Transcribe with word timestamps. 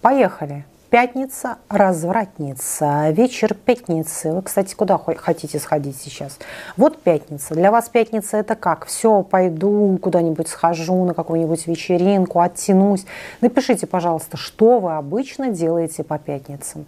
Поехали. 0.00 0.64
Пятница, 0.90 1.58
развратница, 1.68 3.10
вечер 3.10 3.52
пятницы. 3.52 4.32
Вы, 4.32 4.40
кстати, 4.40 4.74
куда 4.74 4.98
хотите 5.18 5.58
сходить 5.58 6.00
сейчас? 6.00 6.38
Вот 6.78 7.02
пятница. 7.02 7.54
Для 7.54 7.70
вас 7.70 7.90
пятница 7.90 8.38
это 8.38 8.54
как? 8.54 8.86
Все, 8.86 9.22
пойду 9.22 9.98
куда-нибудь 10.00 10.48
схожу 10.48 11.04
на 11.04 11.12
какую-нибудь 11.12 11.66
вечеринку, 11.66 12.40
оттянусь. 12.40 13.04
Напишите, 13.42 13.86
пожалуйста, 13.86 14.38
что 14.38 14.78
вы 14.78 14.96
обычно 14.96 15.50
делаете 15.50 16.04
по 16.04 16.18
пятницам. 16.18 16.86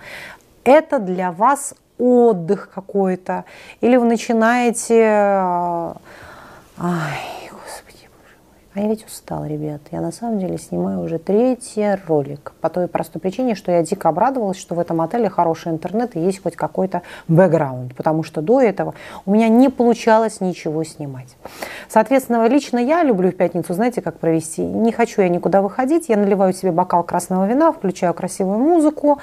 Это 0.64 0.98
для 0.98 1.30
вас 1.30 1.74
отдых 1.98 2.70
какой-то? 2.74 3.44
Или 3.82 3.96
вы 3.96 4.06
начинаете... 4.06 4.98
Э, 4.98 5.92
ай, 6.78 7.39
а 8.72 8.80
я 8.80 8.86
ведь 8.86 9.04
устала, 9.04 9.46
ребят. 9.46 9.80
Я 9.90 10.00
на 10.00 10.12
самом 10.12 10.38
деле 10.38 10.56
снимаю 10.56 11.00
уже 11.00 11.18
третий 11.18 11.98
ролик. 12.06 12.52
По 12.60 12.70
той 12.70 12.86
простой 12.86 13.20
причине, 13.20 13.56
что 13.56 13.72
я 13.72 13.82
дико 13.82 14.08
обрадовалась, 14.08 14.58
что 14.58 14.76
в 14.76 14.78
этом 14.78 15.00
отеле 15.00 15.28
хороший 15.28 15.72
интернет 15.72 16.14
и 16.14 16.20
есть 16.20 16.40
хоть 16.40 16.54
какой-то 16.54 17.02
бэкграунд. 17.26 17.96
Потому 17.96 18.22
что 18.22 18.42
до 18.42 18.60
этого 18.60 18.94
у 19.26 19.32
меня 19.32 19.48
не 19.48 19.70
получалось 19.70 20.40
ничего 20.40 20.84
снимать. 20.84 21.36
Соответственно, 21.88 22.46
лично 22.46 22.78
я 22.78 23.02
люблю 23.02 23.32
в 23.32 23.34
пятницу, 23.36 23.74
знаете, 23.74 24.02
как 24.02 24.20
провести. 24.20 24.62
Не 24.62 24.92
хочу 24.92 25.22
я 25.22 25.28
никуда 25.28 25.62
выходить. 25.62 26.08
Я 26.08 26.16
наливаю 26.16 26.52
себе 26.52 26.70
бокал 26.70 27.02
красного 27.02 27.48
вина, 27.48 27.72
включаю 27.72 28.14
красивую 28.14 28.58
музыку 28.58 29.18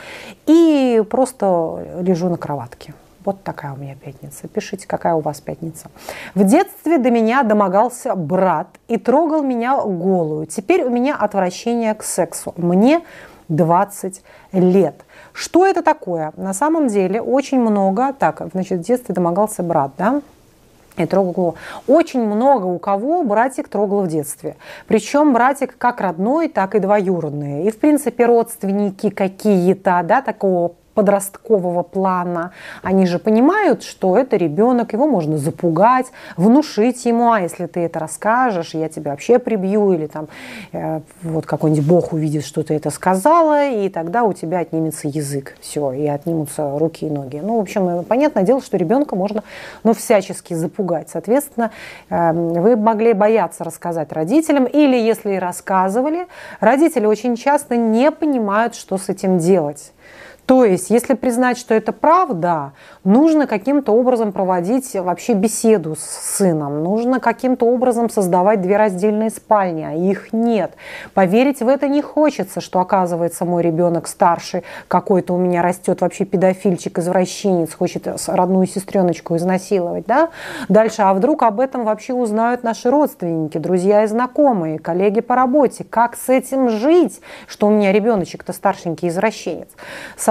и 0.46 1.02
просто 1.10 1.86
лежу 2.02 2.28
на 2.28 2.36
кроватке. 2.36 2.94
Вот 3.28 3.44
такая 3.44 3.74
у 3.74 3.76
меня 3.76 3.94
пятница. 3.94 4.48
Пишите, 4.48 4.88
какая 4.88 5.14
у 5.14 5.20
вас 5.20 5.42
пятница. 5.42 5.90
В 6.34 6.46
детстве 6.46 6.98
до 6.98 7.12
меня 7.12 7.44
домогался 7.44 8.16
брат 8.16 8.70
и 8.88 8.96
трогал 8.96 9.44
меня 9.44 9.76
голую. 9.82 10.46
Теперь 10.46 10.84
у 10.84 10.90
меня 10.90 11.18
отвращение 11.18 11.94
к 11.94 12.04
сексу. 12.04 12.54
Мне 12.56 13.02
20 13.50 14.22
лет. 14.54 14.96
Что 15.34 15.66
это 15.66 15.84
такое? 15.84 16.32
На 16.38 16.54
самом 16.54 16.88
деле 16.88 17.22
очень 17.22 17.60
много, 17.60 18.14
так, 18.14 18.44
значит, 18.54 18.80
в 18.80 18.84
детстве 18.84 19.14
домогался 19.14 19.62
брат, 19.62 19.92
да, 19.98 20.22
и 20.96 21.06
трогал. 21.06 21.56
Очень 21.86 22.26
много 22.26 22.64
у 22.64 22.80
кого 22.80 23.26
братик 23.26 23.68
трогал 23.68 24.04
в 24.04 24.08
детстве. 24.08 24.56
Причем 24.88 25.34
братик 25.34 25.78
как 25.78 26.00
родной, 26.00 26.48
так 26.48 26.76
и 26.76 26.80
двоюродный. 26.80 27.66
И, 27.66 27.72
в 27.72 27.78
принципе, 27.78 28.26
родственники 28.26 29.10
какие-то, 29.10 30.02
да, 30.06 30.22
такого 30.22 30.76
подросткового 30.98 31.84
плана, 31.84 32.54
они 32.82 33.06
же 33.06 33.20
понимают, 33.20 33.84
что 33.84 34.18
это 34.18 34.36
ребенок, 34.36 34.94
его 34.94 35.08
можно 35.08 35.38
запугать, 35.38 36.08
внушить 36.38 37.06
ему, 37.06 37.32
а 37.32 37.42
если 37.42 37.68
ты 37.68 37.82
это 37.82 38.00
расскажешь, 38.00 38.74
я 38.74 38.90
тебя 38.90 39.12
вообще 39.12 39.38
прибью, 39.38 39.92
или 39.92 40.08
там 40.08 40.28
э, 40.72 41.02
вот 41.22 41.46
какой-нибудь 41.46 41.86
бог 41.86 42.14
увидит, 42.14 42.44
что 42.44 42.64
ты 42.64 42.74
это 42.74 42.90
сказала, 42.90 43.70
и 43.70 43.90
тогда 43.90 44.24
у 44.24 44.34
тебя 44.34 44.58
отнимется 44.58 45.08
язык, 45.08 45.56
все, 45.62 45.92
и 45.92 46.08
отнимутся 46.08 46.80
руки 46.80 47.06
и 47.06 47.12
ноги. 47.12 47.42
Ну, 47.44 47.58
в 47.58 47.62
общем, 47.62 47.88
э, 47.88 48.02
понятное 48.02 48.42
дело, 48.42 48.60
что 48.60 48.76
ребенка 48.76 49.16
можно, 49.16 49.44
ну, 49.84 49.94
всячески 49.94 50.56
запугать. 50.56 51.10
Соответственно, 51.12 51.70
э, 52.10 52.32
вы 52.34 52.76
могли 52.76 53.14
бояться 53.14 53.64
рассказать 53.64 54.12
родителям, 54.12 54.66
или 54.66 54.98
если 54.98 55.34
и 55.34 55.38
рассказывали, 55.38 56.26
родители 56.60 57.06
очень 57.06 57.36
часто 57.36 57.78
не 57.78 58.10
понимают, 58.10 58.74
что 58.74 58.98
с 58.98 59.10
этим 59.10 59.38
делать. 59.38 59.92
То 60.48 60.64
есть, 60.64 60.90
если 60.90 61.14
признать, 61.14 61.58
что 61.58 61.74
это 61.74 61.92
правда, 61.92 62.72
нужно 63.04 63.48
каким-то 63.48 63.92
образом 63.92 64.32
проводить 64.32 64.96
вообще 64.96 65.34
беседу 65.34 65.98
с 65.98 66.38
сыном, 66.38 66.84
нужно 66.84 67.20
каким-то 67.20 67.66
образом 67.66 68.10
создавать 68.10 68.62
две 68.62 68.78
раздельные 68.78 69.30
спальни, 69.30 69.84
а 69.84 69.92
их 69.92 70.32
нет. 70.32 70.72
Поверить 71.14 71.60
в 71.60 71.68
это 71.68 71.90
не 71.90 72.02
хочется, 72.02 72.62
что 72.62 72.80
оказывается 72.80 73.44
мой 73.44 73.62
ребенок 73.62 74.08
старший, 74.08 74.64
какой-то 74.88 75.34
у 75.34 75.38
меня 75.38 75.62
растет 75.62 76.00
вообще 76.00 76.24
педофильчик, 76.24 76.98
извращенец, 76.98 77.74
хочет 77.74 78.08
родную 78.28 78.68
сестреночку 78.68 79.36
изнасиловать. 79.36 80.06
Да? 80.06 80.30
Дальше, 80.70 81.02
а 81.02 81.14
вдруг 81.14 81.44
об 81.44 81.60
этом 81.60 81.84
вообще 81.84 82.14
узнают 82.14 82.64
наши 82.64 82.90
родственники, 82.90 83.58
друзья 83.58 84.06
и 84.06 84.08
знакомые, 84.08 84.80
коллеги 84.80 85.20
по 85.20 85.36
работе, 85.36 85.84
как 85.84 86.16
с 86.16 86.30
этим 86.30 86.70
жить, 86.70 87.20
что 87.48 87.68
у 87.68 87.70
меня 87.70 87.92
ребеночек-то 87.92 88.54
старшенький 88.54 89.10
извращенец. 89.10 89.68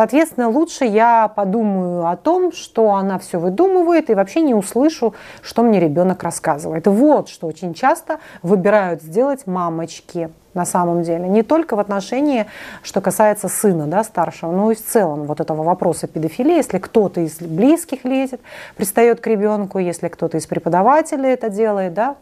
Соответственно, 0.06 0.48
лучше 0.48 0.84
я 0.84 1.26
подумаю 1.26 2.06
о 2.06 2.14
том, 2.14 2.52
что 2.52 2.94
она 2.94 3.18
все 3.18 3.40
выдумывает, 3.40 4.08
и 4.08 4.14
вообще 4.14 4.40
не 4.40 4.54
услышу, 4.54 5.14
что 5.42 5.64
мне 5.64 5.80
ребенок 5.80 6.22
рассказывает. 6.22 6.86
Вот 6.86 7.28
что 7.28 7.48
очень 7.48 7.74
часто 7.74 8.20
выбирают 8.40 9.02
сделать 9.02 9.48
мамочки 9.48 10.30
на 10.54 10.64
самом 10.64 11.02
деле. 11.02 11.26
Не 11.26 11.42
только 11.42 11.74
в 11.74 11.80
отношении, 11.80 12.46
что 12.84 13.00
касается 13.00 13.48
сына 13.48 13.88
да, 13.88 14.04
старшего, 14.04 14.52
но 14.52 14.70
и 14.70 14.76
в 14.76 14.86
целом 14.86 15.24
вот 15.24 15.40
этого 15.40 15.64
вопроса 15.64 16.06
педофилии. 16.06 16.54
Если 16.54 16.78
кто-то 16.78 17.22
из 17.22 17.40
близких 17.40 18.04
лезет, 18.04 18.40
пристает 18.76 19.20
к 19.20 19.26
ребенку, 19.26 19.80
если 19.80 20.06
кто-то 20.06 20.36
из 20.36 20.46
преподавателей 20.46 21.30
это 21.30 21.48
делает, 21.48 21.94
да, 21.94 22.14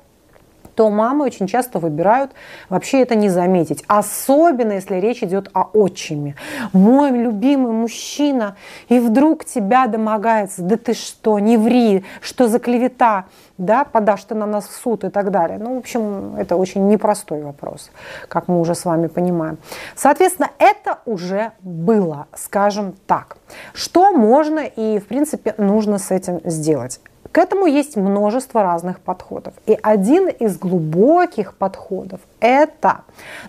то 0.74 0.90
мамы 0.90 1.24
очень 1.24 1.46
часто 1.46 1.78
выбирают 1.78 2.32
вообще 2.68 3.00
это 3.00 3.14
не 3.14 3.28
заметить. 3.28 3.84
Особенно, 3.86 4.72
если 4.72 4.96
речь 4.96 5.22
идет 5.22 5.50
о 5.54 5.62
отчиме. 5.72 6.36
Мой 6.72 7.10
любимый 7.10 7.72
мужчина, 7.72 8.56
и 8.88 8.98
вдруг 8.98 9.44
тебя 9.44 9.86
домогается, 9.86 10.62
да 10.62 10.76
ты 10.76 10.94
что, 10.94 11.38
не 11.38 11.56
ври, 11.56 12.04
что 12.20 12.48
за 12.48 12.58
клевета, 12.58 13.26
да, 13.58 13.84
подашь 13.84 14.24
ты 14.24 14.34
на 14.34 14.46
нас 14.46 14.66
в 14.66 14.72
суд 14.72 15.04
и 15.04 15.10
так 15.10 15.30
далее. 15.30 15.58
Ну, 15.58 15.76
в 15.76 15.78
общем, 15.78 16.36
это 16.36 16.56
очень 16.56 16.88
непростой 16.88 17.42
вопрос, 17.42 17.90
как 18.28 18.48
мы 18.48 18.60
уже 18.60 18.74
с 18.74 18.84
вами 18.84 19.06
понимаем. 19.06 19.58
Соответственно, 19.94 20.50
это 20.58 20.98
уже 21.06 21.52
было, 21.60 22.26
скажем 22.34 22.94
так. 23.06 23.36
Что 23.72 24.12
можно 24.12 24.60
и, 24.60 24.98
в 24.98 25.06
принципе, 25.06 25.54
нужно 25.58 25.98
с 25.98 26.10
этим 26.10 26.40
сделать? 26.44 27.00
К 27.34 27.38
этому 27.38 27.66
есть 27.66 27.96
множество 27.96 28.62
разных 28.62 29.00
подходов. 29.00 29.54
И 29.66 29.76
один 29.82 30.28
из 30.28 30.56
глубоких 30.56 31.54
подходов– 31.54 32.20
это, 32.40 33.00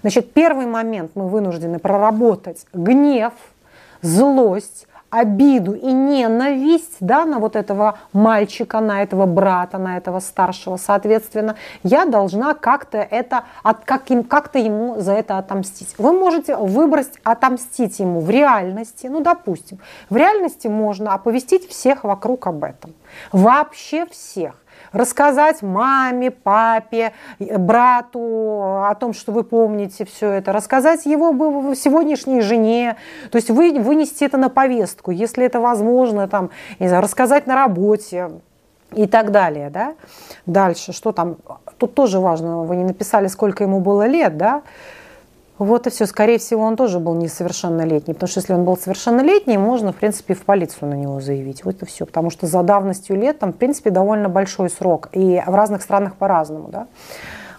значит, 0.02 0.34
первый 0.34 0.66
момент 0.66 1.12
мы 1.14 1.28
вынуждены 1.28 1.78
проработать 1.78 2.66
гнев, 2.74 3.34
злость, 4.02 4.88
обиду 5.10 5.74
и 5.74 5.92
ненависть 5.92 6.98
да, 7.00 7.26
на 7.26 7.40
вот 7.40 7.56
этого 7.56 8.00
мальчика, 8.14 8.80
на 8.80 9.04
этого 9.04 9.26
брата, 9.26 9.78
на 9.78 9.98
этого 9.98 10.20
старшего, 10.20 10.78
соответственно, 10.78 11.56
я 11.84 12.06
должна 12.06 12.54
как-то 12.54 12.98
это, 12.98 13.46
от, 13.64 13.86
как, 13.86 14.10
им, 14.12 14.24
как-то 14.24 14.60
ему 14.60 15.00
за 15.00 15.14
это 15.14 15.38
отомстить. 15.38 15.96
Вы 15.98 16.12
можете 16.12 16.56
выбрать 16.58 17.12
отомстить 17.24 18.00
ему 18.00 18.20
в 18.20 18.30
реальности, 18.30 19.08
ну, 19.08 19.22
допустим, 19.22 19.80
в 20.10 20.16
реальности 20.16 20.68
можно 20.68 21.14
оповестить 21.14 21.68
всех 21.70 22.04
вокруг 22.04 22.48
об 22.48 22.64
этом, 22.64 22.94
вообще 23.32 24.06
всех 24.08 24.56
рассказать 24.96 25.62
маме, 25.62 26.32
папе, 26.32 27.12
брату 27.40 28.84
о 28.86 28.96
том, 29.00 29.14
что 29.14 29.32
вы 29.32 29.44
помните 29.44 30.06
все 30.06 30.32
это, 30.32 30.54
рассказать 30.54 31.06
его 31.06 31.76
сегодняшней 31.76 32.42
жене, 32.42 32.96
то 33.32 33.36
есть 33.36 33.50
вы, 33.50 33.80
вынести 33.80 34.24
это 34.24 34.38
на 34.38 34.50
повестку, 34.50 35.12
если 35.12 35.46
это 35.46 35.60
возможно, 35.60 36.28
там, 36.28 36.50
не 36.80 36.88
знаю, 36.88 37.04
рассказать 37.04 37.46
на 37.46 37.56
работе 37.56 38.32
и 38.94 39.08
так 39.08 39.32
далее. 39.32 39.70
Да? 39.70 39.96
Дальше, 40.46 40.94
что 40.94 41.12
там, 41.12 41.38
тут 41.78 41.94
тоже 41.94 42.20
важно, 42.20 42.64
вы 42.64 42.76
не 42.78 42.84
написали, 42.84 43.28
сколько 43.28 43.64
ему 43.64 43.80
было 43.82 44.08
лет, 44.08 44.38
да, 44.38 44.64
вот 45.58 45.88
и 45.88 45.90
все. 45.90 46.06
Скорее 46.06 46.38
всего, 46.38 46.64
он 46.64 46.76
тоже 46.76 47.00
был 47.00 47.16
несовершеннолетний, 47.16 48.14
потому 48.14 48.28
что 48.28 48.40
если 48.42 48.54
он 48.54 48.66
был 48.66 48.78
совершеннолетний, 48.78 49.58
можно, 49.58 49.94
в 49.94 49.96
принципе, 49.96 50.34
в 50.34 50.44
полицию 50.44 50.90
на 50.90 50.96
него 50.96 51.22
заявить. 51.22 51.64
Вот 51.64 51.82
и 51.82 51.86
все. 51.86 52.06
Потому 52.06 52.30
что 52.30 52.46
за 52.48 52.62
давностью 52.64 53.16
лет 53.16 53.40
там, 53.40 53.54
в 53.54 53.56
принципе, 53.56 53.90
довольно 53.90 54.28
большой 54.28 54.70
срок. 54.70 55.10
И 55.14 55.42
в 55.46 55.56
разных 55.56 55.82
странах 55.82 56.16
по-разному. 56.16 56.68
Да? 56.70 56.88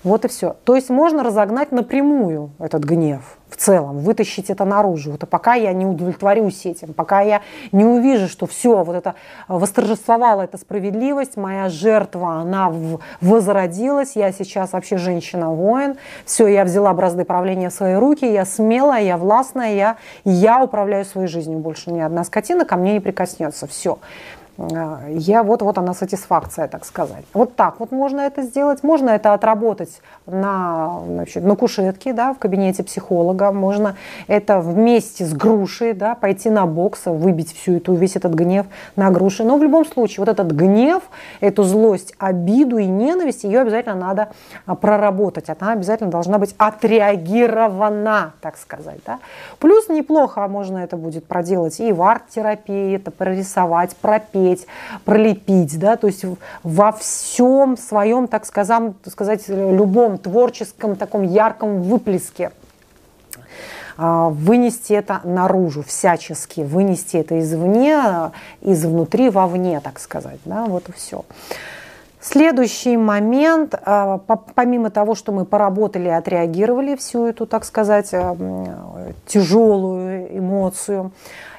Вот 0.04 0.24
и 0.24 0.28
все. 0.28 0.56
То 0.64 0.76
есть 0.76 0.90
можно 0.90 1.22
разогнать 1.22 1.72
напрямую 1.72 2.50
этот 2.58 2.84
гнев 2.84 3.35
в 3.48 3.56
целом, 3.56 3.98
вытащить 3.98 4.50
это 4.50 4.64
наружу. 4.64 5.12
Вот, 5.12 5.22
а 5.22 5.26
пока 5.26 5.54
я 5.54 5.72
не 5.72 5.87
удовлетворюсь 5.87 6.66
этим, 6.66 6.93
пока 6.93 7.20
я 7.20 7.43
не 7.72 7.84
увижу, 7.84 8.28
что 8.28 8.46
все, 8.46 8.82
вот 8.82 8.96
это 8.96 9.14
восторжествовала 9.48 10.43
эта 10.43 10.58
справедливость, 10.58 11.37
моя 11.37 11.69
жертва, 11.69 12.40
она 12.40 12.72
возродилась, 13.20 14.16
я 14.16 14.32
сейчас 14.32 14.72
вообще 14.72 14.96
женщина-воин, 14.96 15.96
все, 16.25 16.48
я 16.48 16.64
взяла 16.64 16.93
бразды 16.93 17.25
правления 17.25 17.70
в 17.70 17.72
свои 17.72 17.94
руки, 17.94 18.25
я 18.25 18.44
смелая, 18.44 19.02
я 19.02 19.16
властная, 19.16 19.75
я, 19.75 19.96
я 20.25 20.62
управляю 20.62 21.04
своей 21.04 21.28
жизнью, 21.28 21.58
больше 21.58 21.92
ни 21.92 22.00
одна 22.00 22.25
скотина 22.25 22.64
ко 22.64 22.76
мне 22.76 22.94
не 22.94 23.00
прикоснется, 23.00 23.66
все. 23.66 23.99
Э, 24.58 24.99
я 25.11 25.43
вот, 25.43 25.62
вот 25.62 25.79
она 25.79 25.94
сатисфакция, 25.94 26.69
так 26.69 26.85
сказать. 26.85 27.25
Вот 27.35 27.56
так 27.56 27.81
вот 27.81 27.93
можно 27.93 28.20
это 28.20 28.43
сделать. 28.43 28.82
Можно 28.82 29.11
это 29.11 29.32
отработать 29.32 30.00
на, 30.26 31.00
значит, 31.06 31.44
на 31.44 31.56
кушетке, 31.56 32.12
да, 32.12 32.32
в 32.35 32.38
кабинете 32.38 32.82
психолога. 32.82 33.53
Можно 33.53 33.97
это 34.26 34.61
вместе 34.61 35.25
с 35.25 35.32
грушей, 35.32 35.93
да, 35.93 36.14
пойти 36.14 36.50
на 36.50 36.67
бокс, 36.67 37.06
выбить 37.06 37.55
всю 37.55 37.76
эту, 37.76 37.94
весь 37.94 38.17
этот 38.17 38.35
гнев 38.35 38.67
на 38.97 39.11
груши. 39.11 39.44
Но 39.44 39.58
в 39.58 39.62
любом 39.62 39.85
случае, 39.85 40.25
вот 40.25 40.29
этот 40.29 40.53
гнев, 40.53 41.02
эту 41.41 41.62
злость, 41.62 42.14
обиду 42.19 42.79
и 42.79 42.87
ненависть, 42.87 43.44
ее 43.44 43.61
обязательно 43.61 43.97
надо 43.97 44.29
а, 44.67 44.75
проработать. 44.75 45.47
Она 45.49 45.73
обязательно 45.73 46.11
должна 46.11 46.38
быть 46.38 46.55
отреагирована, 46.59 48.32
так 48.41 48.56
сказать. 48.56 49.00
Да. 49.06 49.19
Плюс 49.59 49.88
неплохо 49.88 50.47
можно 50.49 50.79
это 50.79 50.97
будет 50.97 51.26
проделать 51.26 51.81
и 51.81 51.93
в 51.93 52.02
арт-терапии, 52.02 52.97
это 52.97 53.11
прорисовать, 53.11 53.97
пропеть, 53.97 54.45
пролепить, 55.04 55.78
да, 55.78 55.96
то 55.96 56.06
есть 56.06 56.25
во 56.62 56.93
всем 56.93 57.76
своем, 57.76 58.28
так 58.28 58.46
сказать, 58.46 58.98
сказать 59.10 59.48
любом 59.48 60.19
творческом 60.19 60.96
таком 60.96 61.22
ярком 61.22 61.82
выплеске 61.82 62.52
а, 63.98 64.28
вынести 64.28 64.93
это 64.93 65.20
наружу 65.25 65.82
всячески, 65.82 66.60
вынести 66.60 67.16
это 67.16 67.40
извне, 67.40 68.32
изнутри 68.60 69.31
вовне, 69.31 69.81
так 69.81 69.98
сказать. 69.98 70.40
Да, 70.44 70.66
вот 70.66 70.88
и 70.88 70.92
все. 70.92 71.25
Следующий 72.28 72.96
момент, 72.96 73.76
а, 73.84 74.19
помимо 74.56 74.90
того, 74.90 75.14
что 75.14 75.31
мы 75.31 75.44
поработали 75.44 76.06
и 76.06 76.11
отреагировали 76.11 76.96
всю 76.96 77.26
эту, 77.26 77.46
так 77.46 77.64
сказать, 77.64 78.08
а, 78.12 78.37
тяжелую 79.26 80.37
эмоцию, 80.37 81.12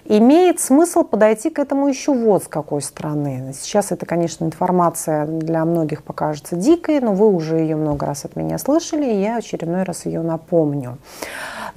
имеет 0.03 0.59
смысл 0.59 1.03
подойти 1.03 1.51
к 1.51 1.59
этому 1.59 1.87
еще 1.87 2.13
вот 2.13 2.43
с 2.43 2.47
какой 2.49 2.81
стороны. 2.81 3.53
Сейчас 3.57 3.93
это, 3.93 4.05
конечно, 4.05 4.43
информация 4.43 5.25
для 5.25 5.63
многих 5.63 6.03
покажется 6.03 6.57
дикой, 6.57 6.99
но 6.99 7.13
вы 7.13 7.29
уже 7.33 7.59
ее 7.59 7.77
много 7.77 8.05
раз 8.05 8.25
от 8.25 8.35
меня 8.35 8.57
слышали, 8.57 9.05
и 9.05 9.21
я 9.21 9.37
очередной 9.37 9.83
раз 9.83 10.05
ее 10.05 10.21
напомню. 10.21 10.97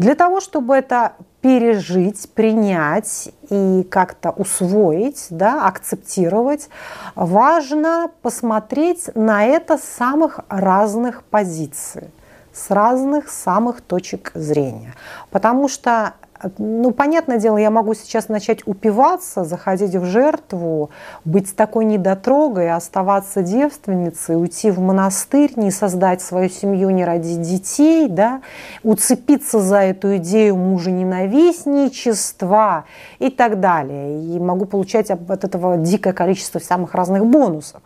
Для 0.01 0.15
того, 0.15 0.41
чтобы 0.41 0.77
это 0.77 1.13
пережить, 1.43 2.31
принять 2.33 3.29
и 3.51 3.87
как-то 3.91 4.31
усвоить, 4.31 5.27
да, 5.29 5.67
акцептировать, 5.67 6.71
важно 7.15 8.11
посмотреть 8.23 9.15
на 9.15 9.45
это 9.45 9.77
с 9.77 9.83
самых 9.83 10.41
разных 10.49 11.23
позиций, 11.25 12.09
с 12.51 12.71
разных 12.71 13.29
самых 13.29 13.83
точек 13.83 14.31
зрения. 14.33 14.95
Потому 15.31 15.69
что 15.69 16.15
ну, 16.59 16.91
понятное 16.93 17.39
дело, 17.39 17.59
я 17.59 17.71
могу 17.71 17.95
сейчас 17.95 18.29
начать 18.29 18.67
упиваться, 18.67 19.45
заходить 19.45 19.95
в 19.95 20.05
жертву, 20.05 20.91
быть 21.25 21.55
такой 21.55 21.85
недотрогой, 21.85 22.71
оставаться 22.73 23.43
девственницей, 23.43 24.37
уйти 24.37 24.71
в 24.71 24.81
монастырь, 24.81 25.53
не 25.57 25.71
создать 25.71 26.23
свою 26.23 26.49
семью, 26.49 26.91
не 26.91 27.05
родить 27.05 27.43
детей, 27.43 28.09
да, 28.09 28.41
уцепиться 28.83 29.61
за 29.61 29.79
эту 29.83 30.17
идею 30.17 30.57
мужа 30.57 30.91
ненавистничества 30.91 32.85
и 33.19 33.31
так 33.31 33.61
далее. 33.61 34.23
И 34.35 34.39
могу 34.39 34.65
получать 34.65 35.11
от 35.11 35.45
этого 35.45 35.77
дикое 35.77 36.13
количество 36.13 36.59
самых 36.59 36.95
разных 36.95 37.27
бонусов. 37.27 37.83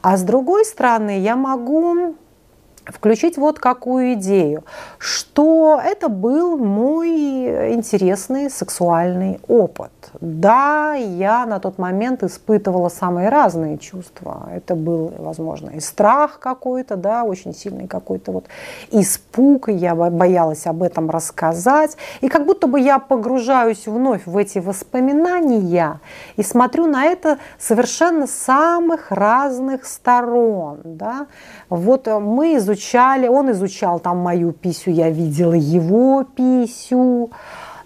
А 0.00 0.16
с 0.16 0.22
другой 0.22 0.64
стороны, 0.64 1.20
я 1.20 1.36
могу 1.36 2.14
включить 2.86 3.36
вот 3.36 3.58
какую 3.58 4.14
идею, 4.14 4.64
что 4.98 5.80
это 5.82 6.08
был 6.08 6.56
мой 6.58 7.74
интересный 7.74 8.50
сексуальный 8.50 9.40
опыт. 9.46 9.92
Да, 10.20 10.94
я 10.94 11.46
на 11.46 11.60
тот 11.60 11.78
момент 11.78 12.22
испытывала 12.22 12.88
самые 12.88 13.28
разные 13.28 13.78
чувства. 13.78 14.48
Это 14.52 14.74
был, 14.74 15.12
возможно, 15.18 15.70
и 15.70 15.80
страх 15.80 16.38
какой-то, 16.38 16.96
да, 16.96 17.22
очень 17.24 17.54
сильный 17.54 17.86
какой-то 17.86 18.32
вот 18.32 18.46
испуг, 18.90 19.68
я 19.68 19.94
боялась 19.94 20.66
об 20.66 20.82
этом 20.82 21.08
рассказать. 21.08 21.96
И 22.20 22.28
как 22.28 22.46
будто 22.46 22.66
бы 22.66 22.80
я 22.80 22.98
погружаюсь 22.98 23.86
вновь 23.86 24.26
в 24.26 24.36
эти 24.36 24.58
воспоминания 24.58 26.00
и 26.36 26.42
смотрю 26.42 26.86
на 26.86 27.04
это 27.04 27.38
совершенно 27.58 28.26
самых 28.26 29.10
разных 29.10 29.84
сторон, 29.86 30.80
да. 30.84 31.26
Вот 31.68 32.06
мы 32.06 32.56
изучаем 32.56 32.71
изучали, 32.72 33.28
он 33.28 33.50
изучал 33.50 34.00
там 34.00 34.18
мою 34.18 34.52
писю, 34.52 34.90
я 34.90 35.10
видела 35.10 35.54
его 35.54 36.24
писю, 36.24 37.30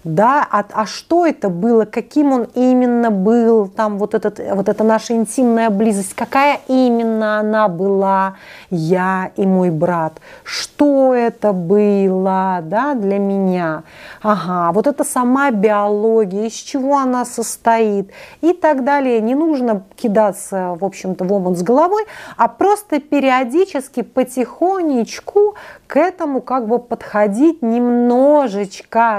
да, 0.03 0.47
а, 0.49 0.63
а 0.71 0.85
что 0.85 1.25
это 1.25 1.49
было, 1.49 1.85
каким 1.85 2.31
он 2.31 2.47
именно 2.53 3.11
был, 3.11 3.67
там 3.67 3.97
вот, 3.97 4.13
этот, 4.13 4.39
вот 4.53 4.69
эта 4.69 4.83
наша 4.83 5.13
интимная 5.15 5.69
близость, 5.69 6.13
какая 6.13 6.59
именно 6.67 7.39
она 7.39 7.67
была, 7.67 8.35
я 8.69 9.31
и 9.35 9.45
мой 9.45 9.69
брат, 9.69 10.13
что 10.43 11.13
это 11.13 11.53
было, 11.53 12.59
да, 12.63 12.93
для 12.93 13.19
меня, 13.19 13.83
ага, 14.21 14.71
вот 14.71 14.87
это 14.87 15.03
сама 15.03 15.51
биология, 15.51 16.47
из 16.47 16.53
чего 16.53 16.97
она 16.97 17.25
состоит 17.25 18.11
и 18.41 18.53
так 18.53 18.83
далее. 18.83 19.19
Не 19.21 19.35
нужно 19.35 19.83
кидаться, 19.95 20.77
в 20.79 20.85
общем-то, 20.85 21.23
в 21.25 21.33
омут 21.33 21.57
с 21.57 21.63
головой, 21.63 22.05
а 22.35 22.47
просто 22.47 22.99
периодически, 22.99 24.01
потихонечку 24.01 25.55
к 25.87 25.97
этому 25.97 26.41
как 26.41 26.67
бы 26.67 26.79
подходить 26.79 27.61
немножечко, 27.61 29.17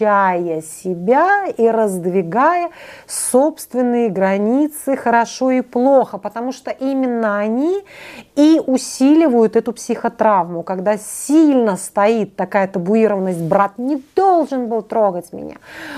развращая 0.00 0.62
себя 0.62 1.46
и 1.46 1.68
раздвигая 1.68 2.70
собственные 3.06 4.08
границы 4.08 4.96
хорошо 4.96 5.50
и 5.50 5.60
плохо, 5.60 6.18
потому 6.18 6.52
что 6.52 6.70
именно 6.70 7.38
они 7.38 7.82
и 8.36 8.60
усиливают 8.64 9.56
эту 9.56 9.72
психотравму, 9.72 10.62
когда 10.62 10.96
сильно 10.98 11.76
стоит 11.76 12.36
такая 12.36 12.68
табуированность, 12.68 13.42
брат 13.42 13.78
не 13.78 14.02
должен 14.14 14.68
был 14.68 14.82
трогать 14.82 15.32
меня, 15.32 15.56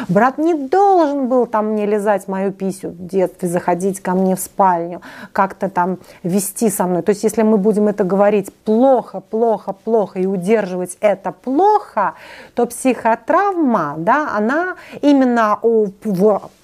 брат 0.08 0.38
не 0.38 0.54
должен 0.54 1.28
был 1.28 1.46
там 1.46 1.72
мне 1.72 1.86
лизать 1.86 2.28
мою 2.28 2.52
писю 2.52 2.90
в 2.90 3.06
детстве, 3.06 3.48
заходить 3.48 4.00
ко 4.00 4.12
мне 4.12 4.36
в 4.36 4.40
спальню, 4.40 5.02
как-то 5.32 5.68
там 5.68 5.98
вести 6.22 6.70
со 6.70 6.86
мной. 6.86 7.02
То 7.02 7.10
есть 7.10 7.24
если 7.24 7.42
мы 7.42 7.58
будем 7.58 7.88
это 7.88 8.04
говорить 8.04 8.52
плохо, 8.64 9.20
плохо, 9.20 9.72
плохо 9.72 10.18
и 10.18 10.26
удерживать 10.26 10.96
это 11.00 11.32
плохо, 11.32 12.14
то 12.54 12.66
психотравма, 12.66 13.77
да, 13.98 14.36
она 14.36 14.76
именно 15.00 15.58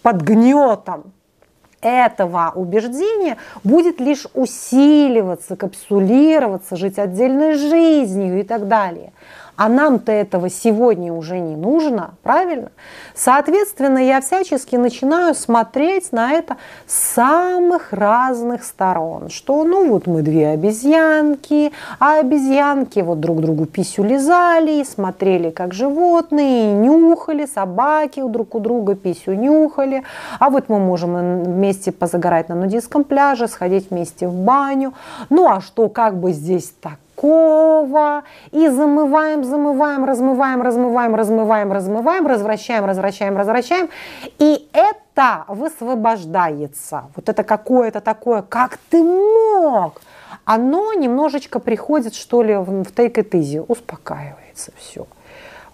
под 0.03 0.23
гнетом 0.23 1.13
этого 1.85 2.53
убеждения 2.55 3.37
будет 3.63 4.01
лишь 4.01 4.27
усиливаться, 4.35 5.57
капсулироваться, 5.57 6.77
жить 6.77 6.99
отдельной 6.99 7.55
жизнью 7.55 8.41
и 8.41 8.43
так 8.43 8.69
далее. 8.69 9.13
А 9.57 9.69
нам-то 9.69 10.11
этого 10.11 10.51
сегодня 10.51 11.13
уже 11.13 11.39
не 11.39 11.55
нужно, 11.55 12.15
правильно? 12.23 12.73
Соответственно, 13.15 13.99
я 13.99 14.21
всячески 14.21 14.75
начинаю 14.75 15.35
смотреть 15.35 16.11
на 16.11 16.33
это 16.33 16.57
с 16.87 17.15
самых 17.15 17.93
разных 17.93 18.65
сторон. 18.65 19.29
Что, 19.31 19.63
ну 19.63 19.89
вот 19.89 20.09
мы 20.09 20.23
две 20.23 20.49
обезьянки, 20.49 21.73
а 22.01 22.19
обезьянки 22.19 22.99
вот 22.99 23.21
друг 23.21 23.41
другу 23.41 23.67
писю 23.67 24.03
лизали, 24.03 24.81
и 24.81 24.85
смотрели 24.85 25.51
как 25.51 25.73
животные, 25.73 26.73
нюхали, 26.73 27.47
собаки 27.47 28.23
друг 28.29 28.55
у 28.55 28.61
друга 28.61 28.95
писю 28.97 29.35
нюхали. 29.35 30.03
А 30.41 30.51
вот 30.51 30.69
мы 30.69 30.79
можем 30.79 31.45
вместе 31.45 31.93
позагорать 31.93 32.49
на 32.49 32.57
нудистском 32.57 33.05
пляже, 33.05 33.47
сходить 33.47 33.91
вместе 33.91 34.27
в 34.27 34.35
баню. 34.35 34.95
Ну 35.31 35.49
а 35.49 35.61
что, 35.61 35.89
как 35.89 36.17
бы 36.17 36.33
здесь 36.33 36.73
так? 36.81 36.99
Такого. 37.15 38.23
И 38.53 38.69
замываем, 38.69 39.45
замываем, 39.45 40.05
размываем, 40.05 40.63
размываем, 40.63 41.15
размываем, 41.15 41.73
размываем, 41.73 42.27
развращаем, 42.27 42.85
развращаем, 42.85 43.37
развращаем. 43.37 43.89
И 44.39 44.69
это 44.73 45.45
высвобождается. 45.49 47.05
Вот 47.17 47.29
это 47.29 47.45
какое-то 47.45 48.01
такое, 48.01 48.43
как 48.43 48.79
ты 48.91 49.03
мог? 49.03 50.01
Оно 50.45 50.93
немножечко 50.93 51.59
приходит, 51.59 52.15
что 52.15 52.43
ли, 52.43 52.55
в 52.55 52.83
take 52.83 53.15
it 53.15 53.31
easy, 53.31 53.65
успокаивается 53.67 54.73
все 54.77 55.07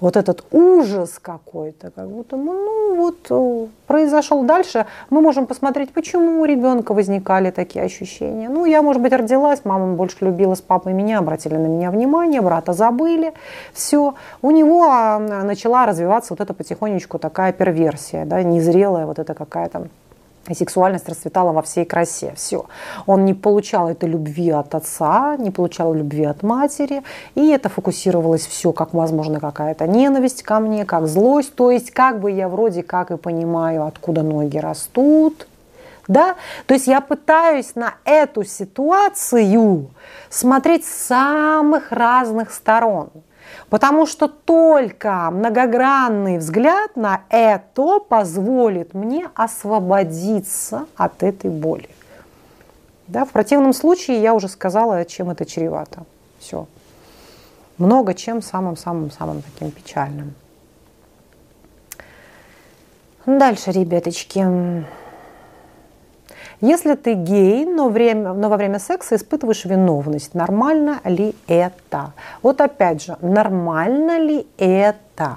вот 0.00 0.16
этот 0.16 0.44
ужас 0.50 1.18
какой-то, 1.20 1.90
как 1.90 2.08
будто, 2.08 2.36
ну 2.36 2.96
вот, 2.96 3.26
э, 3.30 3.66
произошел 3.86 4.42
дальше. 4.44 4.86
Мы 5.10 5.20
можем 5.20 5.46
посмотреть, 5.46 5.92
почему 5.92 6.40
у 6.40 6.44
ребенка 6.44 6.94
возникали 6.94 7.50
такие 7.50 7.84
ощущения. 7.84 8.48
Ну, 8.48 8.64
я, 8.64 8.82
может 8.82 9.02
быть, 9.02 9.12
родилась, 9.12 9.60
мама 9.64 9.94
больше 9.94 10.16
любила 10.20 10.54
с 10.54 10.60
папой 10.60 10.92
меня, 10.92 11.18
обратили 11.18 11.56
на 11.56 11.66
меня 11.66 11.90
внимание, 11.90 12.40
брата 12.40 12.72
забыли, 12.72 13.32
все. 13.72 14.14
У 14.42 14.50
него 14.50 14.86
а, 14.88 15.18
начала 15.18 15.86
развиваться 15.86 16.32
вот 16.32 16.40
эта 16.40 16.54
потихонечку 16.54 17.18
такая 17.18 17.52
перверсия, 17.52 18.24
да, 18.24 18.42
незрелая 18.42 19.06
вот 19.06 19.18
эта 19.18 19.34
какая-то 19.34 19.88
и 20.50 20.54
сексуальность 20.54 21.08
расцветала 21.08 21.52
во 21.52 21.62
всей 21.62 21.84
красе. 21.84 22.34
Все. 22.36 22.66
Он 23.06 23.24
не 23.24 23.34
получал 23.34 23.88
этой 23.88 24.08
любви 24.08 24.50
от 24.50 24.74
отца, 24.74 25.36
не 25.36 25.50
получал 25.50 25.94
любви 25.94 26.24
от 26.24 26.42
матери, 26.42 27.02
и 27.34 27.48
это 27.50 27.68
фокусировалось 27.68 28.46
все, 28.46 28.72
как, 28.72 28.92
возможно, 28.92 29.40
какая-то 29.40 29.86
ненависть 29.86 30.42
ко 30.42 30.58
мне, 30.58 30.84
как 30.84 31.06
злость. 31.06 31.54
То 31.54 31.70
есть, 31.70 31.90
как 31.92 32.20
бы 32.20 32.30
я 32.30 32.48
вроде 32.48 32.82
как 32.82 33.10
и 33.10 33.16
понимаю, 33.16 33.86
откуда 33.86 34.22
ноги 34.22 34.58
растут, 34.58 35.46
Да? 36.08 36.34
То 36.66 36.74
есть 36.74 36.88
я 36.88 37.00
пытаюсь 37.00 37.76
на 37.76 37.94
эту 38.04 38.42
ситуацию 38.42 39.90
смотреть 40.28 40.84
с 40.84 41.06
самых 41.06 41.92
разных 41.92 42.50
сторон. 42.50 43.10
Потому 43.68 44.06
что 44.06 44.28
только 44.28 45.30
многогранный 45.30 46.38
взгляд 46.38 46.96
на 46.96 47.22
это 47.28 48.00
позволит 48.00 48.94
мне 48.94 49.28
освободиться 49.34 50.86
от 50.96 51.22
этой 51.22 51.50
боли. 51.50 51.88
Да, 53.06 53.24
в 53.24 53.30
противном 53.30 53.72
случае 53.72 54.22
я 54.22 54.34
уже 54.34 54.48
сказала, 54.48 55.04
чем 55.04 55.30
это 55.30 55.44
чревато. 55.44 56.04
Все. 56.38 56.66
Много 57.78 58.14
чем 58.14 58.42
самым-самым-самым 58.42 59.42
таким 59.42 59.70
печальным. 59.70 60.34
Дальше, 63.26 63.70
ребяточки. 63.72 64.84
Если 66.60 66.94
ты 66.94 67.14
гей, 67.14 67.64
но, 67.64 67.88
время, 67.88 68.34
но 68.34 68.50
во 68.50 68.58
время 68.58 68.78
секса 68.78 69.16
испытываешь 69.16 69.64
виновность, 69.64 70.34
нормально 70.34 71.00
ли 71.04 71.34
это? 71.46 72.12
Вот 72.42 72.60
опять 72.60 73.02
же, 73.02 73.16
нормально 73.22 74.18
ли 74.18 74.46
это? 74.58 75.36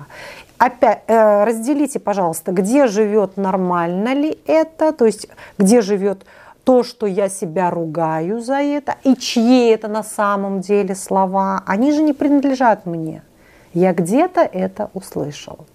Опять, 0.58 1.03
э, 1.08 1.44
разделите, 1.46 2.00
пожалуйста, 2.00 2.51
где 2.51 2.88
живет 2.88 3.38
нормально 3.38 4.13
ли 4.13 4.38
это, 4.46 4.92
то 4.92 5.06
есть 5.06 5.27
где 5.58 5.82
живет 5.82 6.25
то, 6.65 6.84
что 6.84 7.06
я 7.06 7.30
себя 7.30 7.70
ругаю 7.70 8.42
за 8.42 8.62
это, 8.62 8.96
и 9.03 9.15
чьи 9.15 9.70
это 9.70 9.88
на 9.88 10.03
самом 10.03 10.60
деле 10.60 10.94
слова, 10.94 11.63
они 11.65 11.94
же 11.94 12.03
не 12.03 12.13
принадлежат 12.13 12.86
мне. 12.86 13.24
Я 13.74 13.94
где-то 13.94 14.42
это 14.42 14.89
услышал. 14.94 15.65